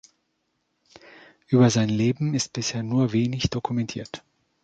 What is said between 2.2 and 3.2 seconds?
ist bisher nur